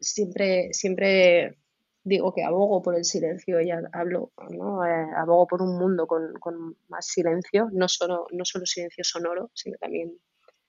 siempre, 0.00 0.72
siempre 0.72 1.58
digo 2.02 2.32
que 2.32 2.44
abogo 2.44 2.82
por 2.82 2.96
el 2.96 3.04
silencio, 3.04 3.60
ya 3.60 3.80
hablo, 3.92 4.32
¿no? 4.50 4.84
Eh, 4.84 5.06
abogo 5.16 5.46
por 5.46 5.62
un 5.62 5.78
mundo 5.78 6.06
con, 6.06 6.76
más 6.88 7.06
silencio, 7.06 7.68
no 7.72 7.88
solo, 7.88 8.26
no 8.30 8.44
solo 8.44 8.64
silencio 8.64 9.02
sonoro, 9.02 9.50
sino 9.54 9.76
también 9.78 10.18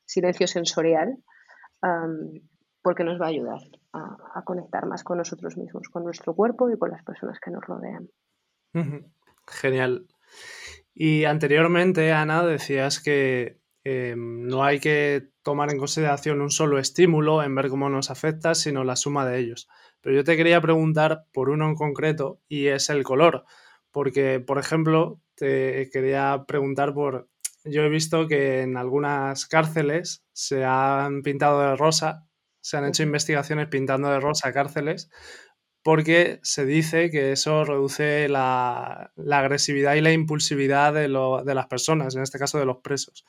silencio 0.05 0.48
sensorial, 0.48 1.17
porque 2.88 3.03
nos 3.03 3.20
va 3.20 3.25
a 3.25 3.29
ayudar 3.36 3.60
a, 3.91 4.41
conectar 4.46 4.86
más 4.86 5.03
con 5.03 5.17
nosotros 5.17 5.58
mismos, 5.58 5.89
con 5.89 6.06
nuestro 6.06 6.34
cuerpo 6.34 6.70
y 6.70 6.77
con 6.77 6.89
las 6.89 7.03
personas 7.03 7.38
que 7.38 7.51
nos 7.51 7.62
rodean. 7.62 8.08
Genial. 9.46 10.08
Y 10.94 11.25
anteriormente, 11.25 12.13
Ana, 12.13 12.46
decías 12.46 13.01
que 13.01 13.60
em, 13.84 14.48
no 14.48 14.63
hay 14.63 14.79
que 14.79 15.32
tomar 15.44 15.70
en 15.70 15.79
consideración 15.79 16.39
un 16.39 16.50
solo 16.50 16.79
estímulo 16.79 17.44
en 17.44 17.56
ver 17.56 17.67
cómo 17.67 17.89
nos 17.89 18.10
afecta, 18.10 18.56
sino 18.56 18.86
la 18.86 18.96
suma 18.96 19.25
de 19.25 19.39
ellos. 19.39 19.67
Pero 20.00 20.15
yo 20.15 20.24
te 20.24 20.38
quería 20.38 20.62
preguntar 20.62 21.25
por 21.34 21.50
uno 21.50 21.67
en 21.67 21.75
concreto 21.75 22.39
y 22.48 22.67
es 22.67 22.89
el 22.89 23.03
color. 23.03 23.44
Porque, 23.91 24.39
por 24.39 24.60
ejemplo, 24.60 25.20
te 25.36 25.89
quería 25.91 26.46
preguntar 26.48 26.94
por... 26.94 27.27
Yo 27.65 27.82
he 27.82 27.89
visto 27.89 28.29
que 28.29 28.62
en 28.62 28.77
algunas 28.77 29.46
cárceles 29.46 30.24
se 30.32 30.63
han 30.63 31.22
pintado 31.22 31.60
de 31.60 31.75
rosa 31.75 32.26
se 32.68 32.76
han 32.76 32.84
hecho 32.84 33.02
investigaciones 33.02 33.70
pintando 33.70 34.10
de 34.10 34.20
rosa 34.20 34.52
cárceles 34.52 35.10
porque 35.84 36.42
se 36.44 36.66
dice 36.66 37.10
que 37.10 37.32
eso 37.32 37.64
reduce 37.64 38.28
la, 38.28 39.14
agresividad 39.32 39.96
y 39.96 40.02
la 40.02 40.12
impulsividad 40.12 40.94
de, 40.94 41.08
las 41.08 41.68
personas, 41.68 42.14
en 42.18 42.24
este 42.24 42.38
caso 42.38 42.60
de 42.60 42.66
los 42.66 42.80
presos. 42.80 43.24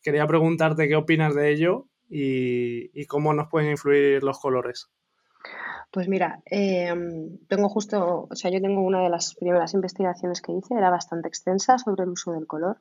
Quería 0.00 0.24
preguntarte 0.28 0.86
qué 0.86 0.94
opinas 0.94 1.34
de 1.34 1.50
ello 1.50 1.88
y, 2.08 3.04
cómo 3.06 3.34
nos 3.34 3.48
pueden 3.48 3.72
influir 3.72 4.22
los 4.22 4.38
colores. 4.38 4.88
Pues 5.90 6.06
mira, 6.06 6.40
em, 6.44 7.38
tengo 7.48 7.68
justo, 7.68 8.28
o 8.30 8.36
sea, 8.36 8.52
yo 8.52 8.60
tengo 8.60 8.82
una 8.82 9.02
de 9.02 9.10
las 9.10 9.34
primeras 9.34 9.74
investigaciones 9.74 10.40
que 10.40 10.52
hice, 10.52 10.74
era 10.74 10.90
bastante 10.90 11.26
extensa 11.26 11.76
sobre 11.78 12.04
el 12.04 12.10
uso 12.10 12.30
del 12.30 12.46
color 12.46 12.78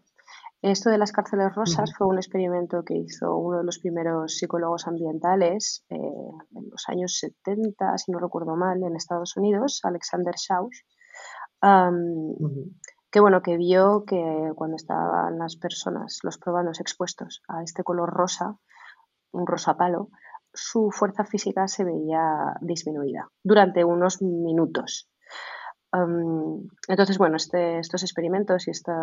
esto 0.71 0.89
de 0.89 0.97
las 0.97 1.11
cárceles 1.11 1.53
rosas 1.53 1.93
fue 1.95 2.07
un 2.07 2.17
experimento 2.17 2.83
que 2.83 2.95
hizo 2.95 3.35
uno 3.37 3.59
de 3.59 3.63
los 3.63 3.79
primeros 3.79 4.37
psicólogos 4.37 4.87
ambientales 4.87 5.85
eh, 5.89 5.95
en 5.95 6.69
los 6.71 6.89
años 6.89 7.19
70, 7.19 7.97
si 7.97 8.11
no 8.11 8.19
recuerdo 8.19 8.55
mal, 8.55 8.81
en 8.81 8.95
Estados 8.95 9.37
Unidos, 9.37 9.81
Alexander 9.83 10.33
Schauss, 10.35 10.83
que 13.11 13.19
bueno, 13.19 13.41
que 13.41 13.57
vio 13.57 14.05
que 14.05 14.51
cuando 14.55 14.75
estaban 14.75 15.37
las 15.37 15.55
personas, 15.55 16.19
los 16.23 16.37
probanos 16.37 16.79
expuestos 16.79 17.43
a 17.47 17.61
este 17.61 17.83
color 17.83 18.09
rosa, 18.09 18.57
un 19.31 19.45
rosa 19.45 19.77
palo, 19.77 20.09
su 20.53 20.89
fuerza 20.91 21.25
física 21.25 21.67
se 21.67 21.83
veía 21.83 22.55
disminuida 22.61 23.29
durante 23.43 23.83
unos 23.83 24.21
minutos 24.21 25.09
entonces, 26.87 27.17
bueno, 27.17 27.37
este, 27.37 27.79
estos 27.79 28.03
experimentos 28.03 28.67
y 28.67 28.71
esta, 28.71 28.93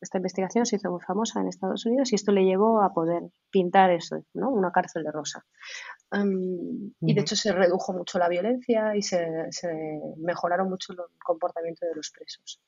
esta, 0.00 0.18
investigación 0.18 0.66
se 0.66 0.76
hizo 0.76 0.90
muy 0.90 1.00
famosa 1.00 1.40
en 1.40 1.48
Estados 1.48 1.84
Unidos 1.86 2.12
y 2.12 2.14
esto 2.14 2.32
le 2.32 2.44
llevó 2.44 2.82
a 2.82 2.92
poder 2.92 3.22
pintar 3.50 3.90
eso, 3.90 4.24
¿no? 4.34 4.50
Una 4.50 4.72
cárcel 4.72 5.04
de 5.04 5.12
rosa. 5.12 5.44
Y 7.00 7.14
de 7.14 7.20
hecho 7.20 7.36
se 7.36 7.52
redujo 7.52 7.92
mucho 7.92 8.18
la 8.18 8.28
violencia 8.28 8.96
y 8.96 9.02
se, 9.02 9.26
mejoraron 10.16 10.68
mucho 10.68 10.92
el 10.92 10.98
comportamiento 11.22 11.86
de 11.86 11.94
los 11.94 12.10
presos. 12.10 12.60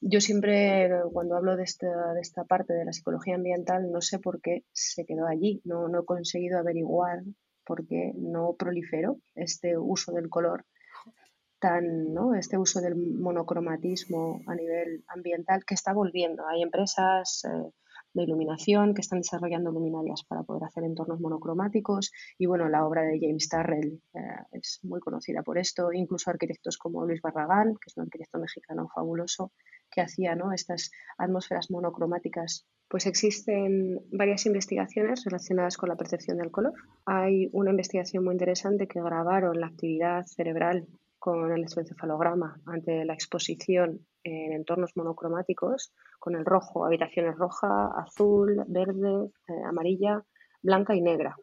Yo 0.00 0.20
siempre, 0.20 0.90
cuando 1.12 1.36
hablo 1.36 1.56
de 1.56 1.62
esta, 1.62 2.12
de 2.14 2.20
esta 2.20 2.44
parte 2.44 2.72
de 2.72 2.84
la 2.84 2.92
psicología 2.92 3.36
ambiental, 3.36 3.90
no 3.92 4.00
sé 4.00 4.18
por 4.18 4.40
qué 4.40 4.64
se 4.72 5.04
quedó 5.04 5.28
allí. 5.28 5.60
No, 5.64 5.86
no 5.88 6.00
he 6.00 6.04
conseguido 6.04 6.58
averiguar 6.58 7.22
por 7.64 7.86
qué 7.86 8.12
no 8.16 8.56
proliferó 8.58 9.18
este 9.36 9.78
uso 9.78 10.12
del 10.12 10.28
color 10.28 10.66
tan, 11.62 12.12
¿no? 12.12 12.34
este 12.34 12.58
uso 12.58 12.80
del 12.80 12.96
monocromatismo 12.96 14.40
a 14.48 14.54
nivel 14.56 15.04
ambiental 15.06 15.64
que 15.64 15.74
está 15.74 15.92
volviendo. 15.92 16.42
Hay 16.48 16.60
empresas 16.60 17.44
eh, 17.44 17.70
de 18.14 18.24
iluminación 18.24 18.94
que 18.94 19.00
están 19.00 19.20
desarrollando 19.20 19.70
luminarias 19.70 20.24
para 20.24 20.42
poder 20.42 20.64
hacer 20.64 20.82
entornos 20.82 21.20
monocromáticos 21.20 22.10
y 22.36 22.46
bueno, 22.46 22.68
la 22.68 22.84
obra 22.84 23.02
de 23.02 23.20
James 23.20 23.48
Turrell 23.48 24.02
eh, 24.12 24.18
es 24.50 24.80
muy 24.82 24.98
conocida 24.98 25.44
por 25.44 25.56
esto, 25.56 25.92
incluso 25.92 26.30
arquitectos 26.30 26.76
como 26.78 27.06
Luis 27.06 27.22
Barragán, 27.22 27.74
que 27.74 27.86
es 27.86 27.96
un 27.96 28.02
arquitecto 28.02 28.40
mexicano 28.40 28.88
fabuloso, 28.92 29.52
que 29.88 30.00
hacía 30.00 30.34
¿no? 30.34 30.52
estas 30.52 30.90
atmósferas 31.16 31.70
monocromáticas. 31.70 32.66
Pues 32.88 33.06
existen 33.06 34.00
varias 34.10 34.46
investigaciones 34.46 35.24
relacionadas 35.24 35.76
con 35.76 35.88
la 35.88 35.96
percepción 35.96 36.38
del 36.38 36.50
color. 36.50 36.74
Hay 37.06 37.48
una 37.52 37.70
investigación 37.70 38.24
muy 38.24 38.34
interesante 38.34 38.88
que 38.88 39.00
grabaron 39.00 39.60
la 39.60 39.68
actividad 39.68 40.24
cerebral 40.24 40.88
con 41.22 41.44
el 41.44 41.58
electroencefalograma 41.58 42.60
ante 42.66 43.04
la 43.04 43.14
exposición 43.14 44.04
en 44.24 44.52
entornos 44.54 44.96
monocromáticos 44.96 45.92
con 46.18 46.34
el 46.34 46.44
rojo, 46.44 46.84
habitaciones 46.84 47.36
roja, 47.36 47.92
azul, 47.96 48.64
verde, 48.66 49.30
eh, 49.46 49.52
amarilla, 49.64 50.20
blanca 50.60 50.96
y 50.96 51.00
negra, 51.00 51.36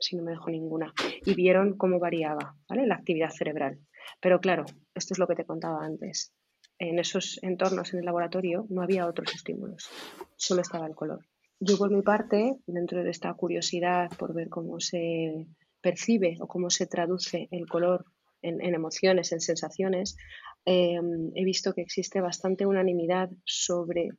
si 0.00 0.16
no 0.16 0.24
me 0.24 0.32
dejo 0.32 0.50
ninguna, 0.50 0.92
y 1.24 1.34
vieron 1.36 1.76
cómo 1.76 2.00
variaba 2.00 2.56
la 2.70 2.94
actividad 2.96 3.30
cerebral. 3.30 3.78
Pero 4.20 4.40
claro, 4.40 4.64
esto 4.96 5.14
es 5.14 5.20
lo 5.20 5.28
que 5.28 5.36
te 5.36 5.46
contaba 5.46 5.84
antes. 5.84 6.34
En 6.80 6.98
esos 6.98 7.38
entornos 7.44 7.94
en 7.94 8.00
el 8.00 8.06
laboratorio 8.06 8.66
no 8.68 8.82
había 8.82 9.06
otros 9.06 9.32
estímulos, 9.32 9.88
solo 10.34 10.62
estaba 10.62 10.88
el 10.88 10.96
color. 10.96 11.20
Yo 11.60 11.78
por 11.78 11.92
mi 11.92 12.02
parte, 12.02 12.56
dentro 12.66 13.04
de 13.04 13.10
esta 13.10 13.32
curiosidad 13.34 14.10
por 14.18 14.34
ver 14.34 14.48
cómo 14.48 14.80
se 14.80 15.46
percibe 15.80 16.36
o 16.40 16.48
cómo 16.48 16.68
se 16.68 16.88
traduce 16.88 17.46
el 17.52 17.68
color 17.68 18.06
en, 18.42 18.74
emociones, 18.74 19.32
en 19.32 19.40
sensaciones, 19.40 20.16
em, 20.64 21.30
he 21.34 21.44
visto 21.44 21.72
que 21.72 21.82
existe 21.82 22.20
bastante 22.20 22.66
unanimidad 22.66 23.30
sobre 23.44 24.10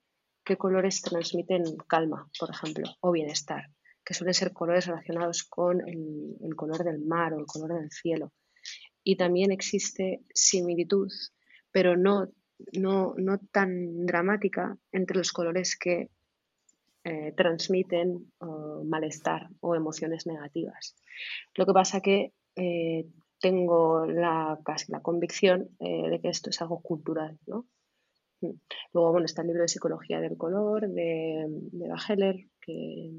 qué 0.43 0.57
colores 0.57 1.01
transmiten 1.01 1.63
calma, 1.87 2.29
por 2.39 2.49
ejemplo, 2.49 2.85
o 3.01 3.11
bienestar, 3.11 3.67
que 4.03 4.13
suelen 4.13 4.33
ser 4.33 4.53
colores 4.53 4.87
relacionados 4.87 5.43
con 5.43 5.81
el, 5.87 6.55
color 6.55 6.83
del 6.83 6.99
mar 6.99 7.33
o 7.33 7.39
el 7.39 7.45
color 7.45 7.79
del 7.79 7.91
cielo. 7.91 8.31
Y 9.03 9.17
también 9.17 9.51
existe 9.51 10.21
similitud, 10.33 11.09
pero 11.71 11.97
no, 11.97 12.27
no, 12.73 13.13
no 13.17 13.39
tan 13.51 14.05
dramática 14.05 14.77
entre 14.91 15.17
los 15.17 15.31
colores 15.31 15.77
que 15.77 16.09
eh, 17.03 17.33
transmiten 17.35 18.31
malestar 18.85 19.47
o 19.59 19.75
emociones 19.75 20.27
negativas. 20.27 20.95
Lo 21.55 21.65
que 21.65 21.73
pasa 21.73 22.01
que 22.01 22.33
eh, 22.55 23.05
tengo 23.41 24.05
la, 24.05 24.59
casi 24.63 24.91
la 24.91 25.01
convicción 25.01 25.69
eh, 25.79 26.09
de 26.09 26.21
que 26.21 26.29
esto 26.29 26.49
es 26.49 26.61
algo 26.61 26.81
cultural, 26.81 27.39
¿no? 27.47 27.67
Mm. 28.41 28.53
Luego, 28.93 29.11
bueno, 29.11 29.25
está 29.25 29.41
el 29.41 29.47
libro 29.47 29.63
de 29.63 29.67
Psicología 29.67 30.19
del 30.19 30.37
Color 30.37 30.87
de, 30.87 31.45
de 31.49 31.89
Bacheller, 31.89 32.35
que 32.61 33.11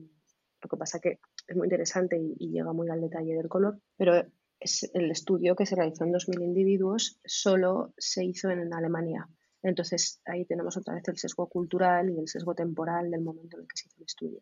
lo 0.63 0.69
que 0.69 0.77
pasa 0.77 1.01
que 1.01 1.19
es 1.47 1.57
muy 1.57 1.67
interesante 1.67 2.19
y, 2.19 2.51
llega 2.51 2.73
muy 2.73 2.89
al 2.89 3.01
detalle 3.01 3.35
del 3.35 3.49
color, 3.49 3.81
pero 3.97 4.25
es 4.61 4.89
el 4.95 5.11
estudio 5.11 5.57
que 5.57 5.67
se 5.67 5.75
realizó 5.75 6.05
en 6.05 6.13
2.000 6.13 6.43
individuos 6.43 7.19
solo 7.25 7.93
se 7.99 8.25
hizo 8.25 8.49
en 8.51 8.73
Alemania. 8.73 9.29
Entonces, 9.63 10.21
ahí 10.25 10.45
tenemos 10.45 10.77
otra 10.77 10.95
vez 10.95 11.07
el 11.09 11.19
sesgo 11.19 11.49
cultural 11.49 12.11
y 12.11 12.19
el 12.19 12.29
sesgo 12.29 12.55
temporal 12.55 13.11
del 13.11 13.23
momento 13.23 13.57
en 13.57 13.63
el 13.63 13.69
que 13.69 13.77
se 13.77 13.89
hizo 13.89 13.97
el 13.99 14.05
estudio. 14.05 14.41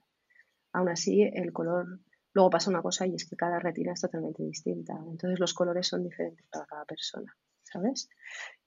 Aún 0.72 0.88
así, 0.88 1.22
el 1.22 1.52
color 1.52 2.00
Luego 2.32 2.50
pasa 2.50 2.70
una 2.70 2.82
cosa 2.82 3.06
y 3.06 3.14
es 3.14 3.28
que 3.28 3.36
cada 3.36 3.58
retina 3.58 3.92
es 3.92 4.00
totalmente 4.00 4.42
distinta. 4.42 4.94
Entonces 5.08 5.38
los 5.40 5.54
colores 5.54 5.88
son 5.88 6.04
diferentes 6.04 6.46
para 6.50 6.64
cada 6.66 6.84
persona, 6.84 7.34
¿sabes? 7.62 8.08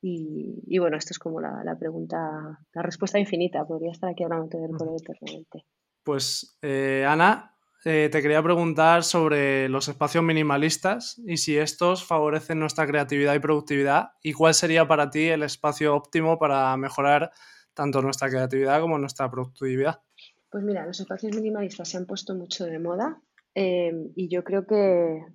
Y, 0.02 0.78
bueno, 0.80 0.98
esto 0.98 1.12
es 1.12 1.20
como 1.20 1.40
la, 1.40 1.78
pregunta, 1.80 2.60
la 2.74 2.82
respuesta 2.82 3.20
infinita. 3.20 3.66
Podría 3.66 3.92
estar 3.92 4.10
aquí 4.10 4.24
hablando 4.24 4.60
del 4.60 4.76
color 4.76 5.00
eternamente. 5.02 5.66
Pues, 6.04 6.58
eh, 6.62 7.06
Ana, 7.08 7.54
eh, 7.86 8.10
te 8.12 8.22
quería 8.22 8.44
preguntar 8.44 9.04
sobre 9.04 9.70
los 9.70 9.88
espacios 9.88 10.24
minimalistas 10.24 11.22
y 11.26 11.38
si 11.38 11.58
estos 11.58 12.06
favorecen 12.06 12.60
nuestra 12.60 12.86
creatividad 12.86 13.34
y 13.34 13.40
productividad 13.40 14.12
y 14.22 14.34
cuál 14.34 14.54
sería 14.54 14.88
para 14.88 15.10
ti 15.10 15.28
el 15.28 15.44
espacio 15.44 15.96
óptimo 15.96 16.38
para 16.38 16.76
mejorar 16.78 17.32
tanto 17.74 18.02
nuestra 18.02 18.30
creatividad 18.30 18.80
como 18.80 18.98
nuestra 18.98 19.30
productividad. 19.30 20.02
Pues 20.50 20.64
mira, 20.64 20.86
los 20.86 21.00
espacios 21.00 21.36
minimalistas 21.36 21.90
se 21.90 21.98
han 21.98 22.06
puesto 22.06 22.36
mucho 22.36 22.66
de 22.66 22.80
moda 22.80 23.22
Em, 23.56 24.12
y 24.16 24.30
yo 24.30 24.44
creo 24.44 24.66
que 24.66 25.26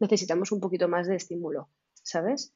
necesitamos 0.00 0.52
un 0.52 0.60
poquito 0.60 0.88
más 0.88 1.06
de 1.06 1.16
estímulo, 1.16 1.68
¿sabes? 2.02 2.54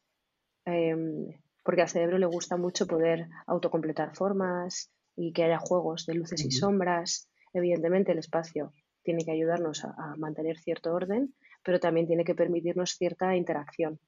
Em, 0.64 1.26
porque 1.64 1.82
al 1.82 1.88
cerebro 1.88 2.18
le 2.18 2.26
gusta 2.26 2.56
mucho 2.56 2.86
poder 2.86 3.28
autocompletar 3.46 4.14
formas 4.16 4.90
y 5.16 5.32
que 5.32 5.44
haya 5.44 5.58
juegos 5.58 6.06
de 6.06 6.14
luces 6.14 6.44
y 6.44 6.50
sombras. 6.50 7.28
Evidentemente 7.52 8.12
el 8.12 8.18
espacio 8.18 8.72
tiene 9.02 9.24
que 9.24 9.32
ayudarnos 9.32 9.84
a, 9.84 10.14
mantener 10.16 10.58
cierto 10.58 10.92
orden, 10.92 11.34
pero 11.62 11.78
también 11.78 12.06
tiene 12.06 12.24
que 12.24 12.34
permitirnos 12.34 12.96
cierta 12.96 13.36
interacción. 13.36 14.00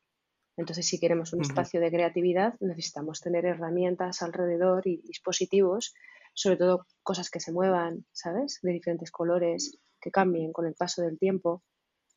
Entonces, 0.57 0.87
si 0.87 0.99
queremos 0.99 1.33
un 1.33 1.43
espacio 1.43 1.81
de 1.81 1.91
creatividad, 1.91 2.55
necesitamos 2.59 3.21
tener 3.21 3.45
herramientas 3.45 4.23
alrededor 4.23 4.87
y 4.89 5.03
dispositivos, 5.03 5.95
sobre 6.35 6.57
todo 6.57 6.87
cosas 7.05 7.31
que 7.31 7.39
se 7.39 7.53
muevan, 7.53 8.07
¿sabes? 8.13 8.59
De 8.63 8.73
diferentes 8.73 9.13
colores, 9.13 9.79
que 10.01 10.11
cambien 10.11 10.53
con 10.53 10.67
el 10.67 10.75
paso 10.75 11.03
del 11.03 11.19
tiempo, 11.19 11.63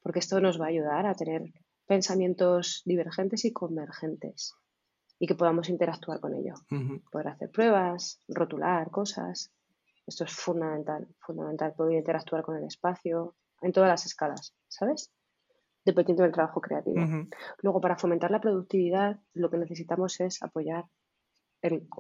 porque 0.02 0.20
esto 0.20 0.40
nos 0.40 0.60
va 0.60 0.66
a 0.66 0.70
ayudar 0.70 1.06
a 1.06 1.14
tener 1.14 1.44
pensamientos 1.86 2.82
divergentes 2.86 3.46
y 3.46 3.52
convergentes 3.52 4.54
y 5.20 5.28
que 5.28 5.36
podamos 5.36 5.70
interactuar 5.70 6.20
con 6.20 6.34
ello. 6.34 6.56
Poder 7.12 7.28
hacer 7.28 7.52
pruebas, 7.52 8.20
rotular 8.28 8.90
cosas. 8.90 9.52
Esto 10.08 10.24
es 10.24 10.34
fundamental, 10.34 11.08
fundamental, 11.20 11.74
poder 11.76 11.98
interactuar 11.98 12.44
con 12.44 12.58
el 12.58 12.64
espacio 12.64 13.36
en 13.62 13.72
todas 13.72 13.90
las 13.90 14.06
escalas, 14.06 14.56
¿sabes? 14.68 15.12
Dependiendo 15.86 16.24
del 16.24 16.32
trabajo 16.32 16.60
creativo. 16.60 17.02
Luego, 17.62 17.80
para 17.82 17.98
fomentar 17.98 18.32
la 18.32 18.42
productividad, 18.42 19.20
lo 19.34 19.52
que 19.52 19.58
necesitamos 19.58 20.20
es 20.20 20.42
apoyar 20.42 20.86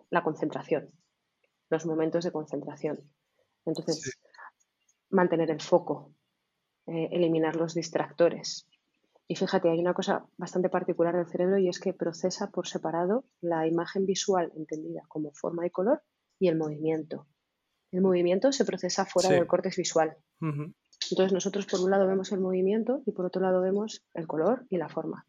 la 0.09 0.23
concentración, 0.23 0.89
los 1.69 1.85
momentos 1.85 2.23
de 2.23 2.31
concentración. 2.31 2.99
Entonces, 3.65 4.19
mantener 5.11 5.51
el 5.51 5.61
foco, 5.61 6.13
eh, 6.87 7.09
eliminar 7.11 7.55
los 7.55 7.73
distractores, 7.73 8.67
y 9.31 9.35
fíjate, 9.37 9.69
hay 9.69 9.79
una 9.79 9.93
cosa 9.93 10.25
bastante 10.35 10.67
particular 10.67 11.15
del 11.15 11.25
cerebro 11.25 11.57
y 11.57 11.69
es 11.69 11.79
que 11.79 11.93
procesa 11.93 12.51
por 12.51 12.67
separado 12.67 13.23
la 13.39 13.65
imagen 13.65 14.05
visual 14.05 14.51
entendida 14.57 15.03
como 15.07 15.31
forma 15.31 15.65
y 15.65 15.69
color 15.69 16.03
y 16.37 16.49
el 16.49 16.57
movimiento. 16.57 17.27
El 17.93 18.01
movimiento 18.01 18.51
se 18.51 18.65
procesa 18.65 19.05
fuera 19.05 19.29
del 19.29 19.47
córtex 19.47 19.77
visual. 19.77 20.17
Entonces 20.41 21.31
nosotros 21.31 21.65
por 21.65 21.79
un 21.79 21.91
lado 21.91 22.07
vemos 22.07 22.33
el 22.33 22.41
movimiento 22.41 23.03
y 23.05 23.13
por 23.13 23.25
otro 23.25 23.41
lado 23.41 23.61
vemos 23.61 24.03
el 24.13 24.27
color 24.27 24.65
y 24.69 24.75
la 24.75 24.89
forma. 24.89 25.25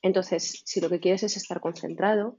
Entonces, 0.00 0.62
si 0.64 0.80
lo 0.80 0.88
que 0.88 1.00
quieres 1.00 1.22
es 1.22 1.36
estar 1.36 1.60
concentrado, 1.60 2.38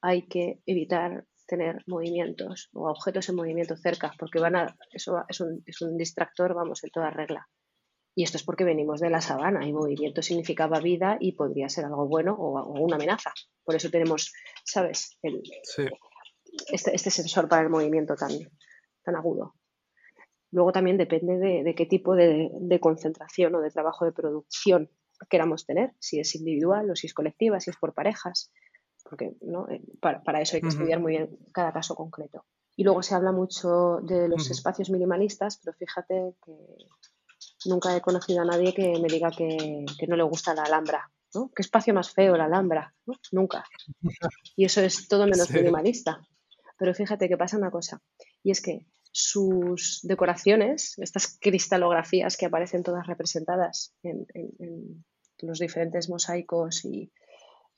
hay 0.00 0.26
que 0.26 0.62
evitar 0.64 1.26
tener 1.46 1.82
movimientos 1.86 2.70
o 2.72 2.88
objetos 2.88 3.28
en 3.28 3.36
movimiento 3.36 3.76
cerca, 3.76 4.12
porque 4.18 4.38
van 4.38 4.56
a, 4.56 4.76
eso 4.92 5.24
es 5.28 5.40
un, 5.40 5.62
es 5.66 5.80
un 5.82 5.96
distractor, 5.96 6.54
vamos, 6.54 6.82
en 6.84 6.90
toda 6.90 7.10
regla. 7.10 7.48
Y 8.14 8.24
esto 8.24 8.36
es 8.36 8.42
porque 8.42 8.64
venimos 8.64 9.00
de 9.00 9.08
la 9.08 9.20
sabana 9.22 9.66
y 9.66 9.72
movimiento 9.72 10.20
significaba 10.20 10.80
vida 10.80 11.16
y 11.18 11.32
podría 11.32 11.68
ser 11.68 11.86
algo 11.86 12.06
bueno 12.06 12.34
o, 12.38 12.80
una 12.80 12.96
amenaza. 12.96 13.32
Por 13.64 13.74
eso 13.74 13.90
tenemos, 13.90 14.32
¿sabes? 14.64 15.18
este, 16.70 16.94
este, 16.94 17.10
sensor 17.10 17.48
para 17.48 17.62
el 17.62 17.70
movimiento 17.70 18.14
tan, 18.14 18.32
tan 19.02 19.16
agudo. 19.16 19.54
Luego 20.50 20.72
también 20.72 20.98
depende 20.98 21.38
de, 21.38 21.74
qué 21.74 21.86
tipo 21.86 22.14
de, 22.14 22.78
concentración 22.80 23.54
o 23.54 23.60
de 23.60 23.70
trabajo 23.70 24.04
de 24.04 24.12
producción 24.12 24.90
queramos 25.30 25.64
tener, 25.64 25.94
si 25.98 26.18
es 26.18 26.34
individual 26.34 26.90
o 26.90 26.96
si 26.96 27.06
es 27.06 27.14
colectiva, 27.14 27.60
si 27.60 27.70
es 27.70 27.76
por 27.76 27.94
parejas, 27.94 28.52
porque 29.12 29.36
¿no? 29.42 29.68
Eh, 29.68 29.82
para, 30.00 30.40
eso 30.40 30.56
hay 30.56 30.62
que 30.62 30.68
estudiar 30.68 30.98
muy 30.98 31.12
bien 31.12 31.38
cada 31.52 31.72
caso 31.72 31.94
concreto. 31.94 32.46
Y 32.76 32.84
luego 32.84 33.02
se 33.02 33.14
habla 33.14 33.32
mucho 33.32 33.98
de 34.02 34.28
los 34.28 34.50
espacios 34.50 34.88
minimalistas, 34.88 35.58
pero 35.58 35.76
fíjate 35.76 36.34
que 36.42 36.52
Nunca 37.64 37.96
he 37.96 38.00
conocido 38.00 38.42
a 38.42 38.44
nadie 38.44 38.74
que 38.74 38.98
me 38.98 39.08
diga 39.08 39.30
que, 39.30 39.84
no 40.08 40.16
le 40.16 40.22
gusta 40.22 40.54
la 40.54 40.62
Alhambra. 40.62 41.10
¿no? 41.34 41.50
¿Qué 41.54 41.62
espacio 41.62 41.94
más 41.94 42.10
feo 42.10 42.36
la 42.36 42.44
Alhambra? 42.44 42.94
Nunca. 43.30 43.64
Y 44.56 44.64
eso 44.64 44.80
es 44.82 45.08
todo 45.08 45.26
menos 45.26 45.50
minimalista. 45.50 46.20
Pero 46.78 46.94
fíjate 46.94 47.28
que 47.28 47.36
pasa 47.36 47.56
una 47.56 47.70
cosa, 47.70 48.02
y 48.42 48.50
es 48.50 48.60
que 48.60 48.86
sus 49.12 50.00
decoraciones, 50.02 50.98
estas 50.98 51.38
cristalografías 51.38 52.36
que 52.36 52.46
aparecen 52.46 52.82
todas 52.82 53.06
representadas 53.06 53.94
en, 54.02 54.26
los 55.38 55.58
diferentes 55.58 56.08
mosaicos 56.08 56.84
y 56.84 57.12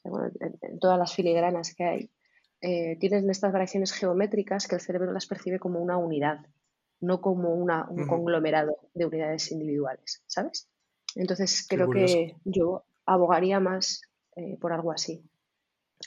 en, 0.04 0.78
todas 0.78 0.98
las 0.98 1.14
filigranas 1.14 1.74
que 1.74 1.84
hay, 1.84 2.10
eh, 2.60 2.96
tienen 2.98 3.28
estas 3.28 3.52
variaciones 3.52 3.92
geométricas 3.92 4.66
que 4.66 4.76
el 4.76 4.80
cerebro 4.80 5.12
las 5.12 5.26
percibe 5.26 5.58
como 5.58 5.80
una 5.80 5.96
unidad 5.96 6.46
no 7.04 7.20
como 7.20 7.54
una, 7.54 7.86
un 7.88 8.06
conglomerado 8.06 8.76
de 8.94 9.06
unidades 9.06 9.50
individuales, 9.52 10.22
¿sabes? 10.26 10.68
Entonces 11.14 11.66
creo 11.68 11.90
que 11.90 12.36
yo 12.44 12.84
abogaría 13.06 13.60
más 13.60 14.02
eh, 14.36 14.56
por 14.60 14.72
algo 14.72 14.90
así. 14.90 15.22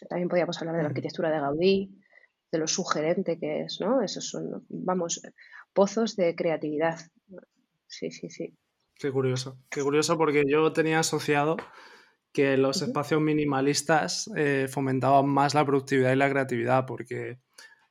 También 0.09 0.27
podríamos 0.27 0.59
hablar 0.59 0.75
de 0.75 0.83
la 0.83 0.89
arquitectura 0.89 1.31
de 1.31 1.39
Gaudí, 1.39 2.01
de 2.51 2.57
lo 2.57 2.67
sugerente 2.67 3.39
que 3.39 3.61
es, 3.61 3.79
¿no? 3.79 4.01
Esos 4.01 4.27
son, 4.29 4.65
vamos, 4.69 5.21
pozos 5.73 6.15
de 6.15 6.35
creatividad. 6.35 6.99
Sí, 7.87 8.11
sí, 8.11 8.29
sí. 8.29 8.57
Qué 8.95 9.11
curioso, 9.11 9.57
qué 9.69 9.81
curioso 9.81 10.17
porque 10.17 10.43
yo 10.47 10.73
tenía 10.73 10.99
asociado 10.99 11.57
que 12.31 12.57
los 12.57 12.81
espacios 12.81 13.21
minimalistas 13.21 14.29
eh, 14.35 14.67
fomentaban 14.69 15.27
más 15.27 15.53
la 15.53 15.65
productividad 15.65 16.13
y 16.13 16.17
la 16.17 16.29
creatividad, 16.29 16.85
porque 16.85 17.39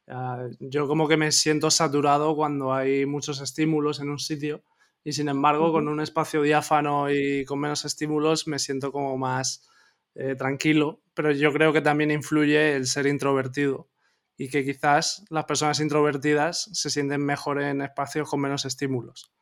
Ah, 0.08 0.48
yo 0.60 0.86
como 0.86 1.08
que 1.08 1.16
me 1.16 1.32
siento 1.32 1.70
saturado 1.70 2.36
cuando 2.36 2.72
hay 2.72 3.06
muchos 3.06 3.40
estímulos 3.40 4.00
en 4.00 4.10
un 4.10 4.20
sitio 4.20 4.62
y 5.02 5.12
sin 5.12 5.28
embargo 5.28 5.72
con 5.72 5.88
un 5.88 6.00
espacio 6.00 6.42
diáfano 6.42 7.10
y 7.10 7.44
con 7.44 7.58
menos 7.58 7.84
estímulos 7.84 8.46
me 8.46 8.60
siento 8.60 8.92
como 8.92 9.18
más 9.18 9.68
eh, 10.14 10.36
tranquilo, 10.36 11.02
pero 11.14 11.32
yo 11.32 11.52
creo 11.52 11.72
que 11.72 11.80
también 11.80 12.12
influye 12.12 12.76
el 12.76 12.86
ser 12.86 13.06
introvertido 13.06 13.88
y 14.36 14.48
que 14.48 14.64
quizás 14.64 15.24
las 15.28 15.44
personas 15.44 15.80
introvertidas 15.80 16.70
se 16.72 16.90
sienten 16.90 17.24
mejor 17.24 17.60
en 17.60 17.80
espacios 17.82 18.28
con 18.30 18.40
menos 18.40 18.64
estímulos. 18.64 19.32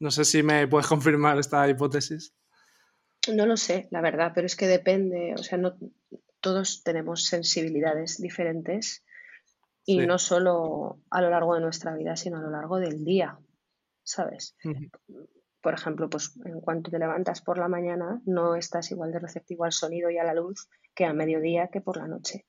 No 0.00 0.10
sé 0.10 0.24
si 0.24 0.42
me 0.42 0.66
puedes 0.68 0.86
confirmar 0.88 1.38
esta 1.38 1.68
hipótesis. 1.68 2.34
No 3.32 3.46
lo 3.46 3.56
sé, 3.56 3.88
la 3.90 4.00
verdad, 4.00 4.32
pero 4.34 4.46
es 4.46 4.56
que 4.56 4.66
depende, 4.66 5.34
o 5.34 5.38
sea, 5.38 5.58
no 5.58 5.76
todos 6.40 6.82
tenemos 6.82 7.24
sensibilidades 7.24 8.20
diferentes 8.20 9.04
y 9.86 9.98
no 9.98 10.18
solo 10.18 11.00
a 11.10 11.22
lo 11.22 11.30
largo 11.30 11.54
de 11.54 11.60
nuestra 11.60 11.94
vida, 11.94 12.16
sino 12.16 12.38
a 12.38 12.42
lo 12.42 12.50
largo 12.50 12.78
del 12.78 13.04
día, 13.04 13.38
¿sabes? 14.02 14.56
Por 15.62 15.72
ejemplo, 15.72 16.10
pues 16.10 16.38
en 16.44 16.60
cuanto 16.60 16.90
te 16.90 16.98
levantas 16.98 17.40
por 17.40 17.56
la 17.56 17.68
mañana, 17.68 18.20
no 18.26 18.56
estás 18.56 18.90
igual 18.90 19.12
de 19.12 19.20
receptivo 19.20 19.64
al 19.64 19.72
sonido 19.72 20.10
y 20.10 20.18
a 20.18 20.24
la 20.24 20.34
luz 20.34 20.68
que 20.94 21.06
al 21.06 21.14
mediodía 21.14 21.68
que 21.68 21.80
por 21.80 21.96
la 21.96 22.06
noche, 22.06 22.46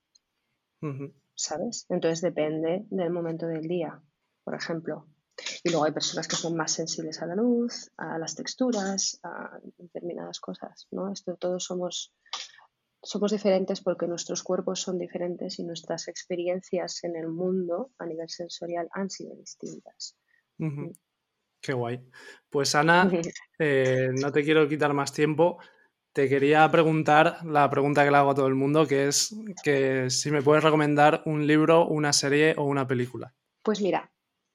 ¿sabes? 1.33 1.85
Entonces 1.89 2.21
depende 2.21 2.85
del 2.89 3.11
momento 3.11 3.47
del 3.47 3.67
día, 3.67 4.01
por 4.43 4.55
ejemplo. 4.55 5.07
Y 5.63 5.69
luego 5.69 5.85
hay 5.85 5.91
personas 5.91 6.27
que 6.27 6.35
son 6.35 6.55
más 6.55 6.71
sensibles 6.71 7.21
a 7.21 7.25
la 7.25 7.35
luz, 7.35 7.91
a 7.97 8.17
las 8.17 8.35
texturas, 8.35 9.19
a 9.23 9.59
determinadas 9.77 10.39
cosas, 10.39 10.87
¿no? 10.91 11.11
Esto 11.11 11.35
todos 11.35 11.63
somos 11.63 12.13
somos 13.05 13.31
diferentes 13.31 13.81
porque 13.81 14.07
nuestros 14.07 14.41
cuerpos 14.41 14.81
son 14.81 14.97
diferentes 14.97 15.59
y 15.59 15.63
nuestras 15.63 16.07
experiencias 16.07 17.03
en 17.03 17.15
el 17.15 17.27
mundo 17.27 17.91
a 17.99 18.05
nivel 18.07 18.29
sensorial 18.29 18.89
han 18.91 19.11
sido 19.11 19.35
distintas. 19.35 20.17
Mm. 20.57 20.89
Qué 21.61 21.73
guay. 21.73 22.01
Pues 22.49 22.73
Ana, 22.73 23.09
eh, 23.59 24.09
no 24.13 24.31
te 24.31 24.43
quiero 24.43 24.67
quitar 24.67 24.93
más 24.93 25.13
tiempo. 25.13 25.59
Te 26.13 26.29
quería 26.29 26.69
preguntar 26.71 27.45
la 27.45 27.69
pregunta 27.69 28.03
que 28.03 28.11
le 28.11 28.17
hago 28.17 28.31
a 28.31 28.35
todo 28.35 28.47
el 28.47 28.55
mundo, 28.55 28.87
que 28.87 29.07
es 29.07 29.35
que 29.63 30.09
si 30.09 30.31
me 30.31 30.41
puedes 30.41 30.63
recomendar 30.63 31.21
un 31.25 31.45
libro, 31.45 31.87
una 31.87 32.13
serie 32.13 32.55
o 32.57 32.63
una 32.63 32.87
película. 32.87 33.35
Pues 33.61 33.81
mira, 33.81 34.11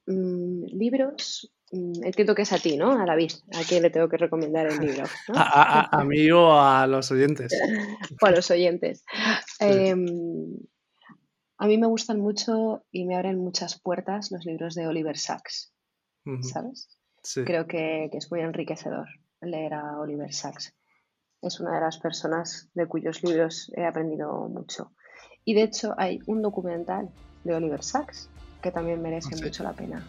mm, 0.07 0.65
libros, 0.67 1.53
Mm, 1.73 2.05
entiendo 2.05 2.35
que 2.35 2.43
es 2.43 2.53
a 2.53 2.59
ti, 2.59 2.77
¿no? 2.77 3.01
A 3.01 3.07
David, 3.07 3.31
a 3.55 3.63
quién 3.67 3.83
le 3.83 3.91
tengo 3.91 4.09
que 4.09 4.17
recomendar 4.17 4.67
el 4.67 4.79
libro. 4.79 5.05
A, 5.35 6.05
mí 6.05 6.31
o 6.31 6.53
a 6.53 6.87
los 6.87 7.11
oyentes. 7.13 7.53
o 8.23 8.27
a 8.27 8.31
los 8.33 8.51
oyentes. 8.51 9.05
Em, 9.61 10.59
a 11.59 11.67
mí 11.67 11.79
me 11.79 11.87
gustan 11.87 12.21
mucho 12.21 12.85
y 12.91 13.05
me 13.05 13.15
abren 13.15 13.39
muchas 13.39 13.81
puertas 13.81 14.33
los 14.33 14.45
libros 14.45 14.75
de 14.75 14.89
Oliver 14.89 15.17
Sacks, 15.17 15.73
¿sabes? 16.43 16.89
Creo 17.45 17.67
que, 17.67 18.09
que, 18.11 18.19
es 18.19 18.31
muy 18.31 18.41
enriquecedor 18.41 19.07
leer 19.41 19.75
a 19.75 20.01
Oliver 20.01 20.33
Sacks. 20.33 20.75
Es 21.43 21.61
una 21.61 21.75
de 21.75 21.83
las 21.83 21.99
personas 21.99 22.69
de 22.75 22.87
cuyos 22.87 23.23
libros 23.23 23.71
he 23.77 23.85
aprendido 23.85 24.49
mucho. 24.49 24.93
Y 25.45 25.55
de 25.55 25.63
hecho 25.63 25.95
hay 25.97 26.19
un 26.27 26.43
documental 26.43 27.11
de 27.45 27.55
Oliver 27.55 27.83
Sacks 27.83 28.29
que 28.63 28.71
también 28.71 29.01
merece 29.03 29.31
¿Ah, 29.35 29.43
mucho 29.43 29.63
la 29.63 29.73
pena 29.73 30.05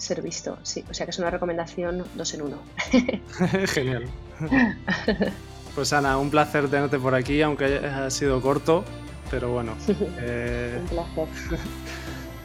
ser 0.00 0.22
visto, 0.22 0.58
sí. 0.62 0.84
O 0.90 0.94
sea 0.94 1.06
que 1.06 1.10
es 1.10 1.18
una 1.18 1.30
recomendación 1.30 2.04
dos 2.14 2.34
en 2.34 2.42
uno. 2.42 2.56
Genial. 3.66 4.06
Pues 5.74 5.92
Ana, 5.92 6.18
un 6.18 6.30
placer 6.30 6.68
tenerte 6.68 6.98
por 6.98 7.14
aquí, 7.14 7.42
aunque 7.42 7.64
haya 7.64 8.10
sido 8.10 8.40
corto, 8.40 8.84
pero 9.30 9.50
bueno. 9.50 9.74
Eh, 10.20 10.78
un 10.80 10.88
placer. 10.88 11.28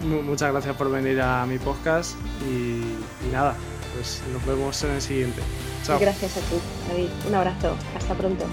Muchas 0.24 0.52
gracias 0.52 0.76
por 0.76 0.92
venir 0.92 1.22
a 1.22 1.46
mi 1.46 1.58
podcast 1.58 2.16
y, 2.48 3.32
nada, 3.32 3.56
pues 3.96 4.22
nos 4.34 4.46
vemos 4.46 4.84
en 4.84 4.92
el 4.92 5.02
siguiente. 5.02 5.42
Chao. 5.84 5.98
Gracias 6.00 6.38
a 6.38 6.42
ti, 6.42 6.58
David. 6.90 7.10
Un 7.28 7.36
abrazo. 7.36 7.76
Hasta 7.96 8.14
pronto. 8.14 8.46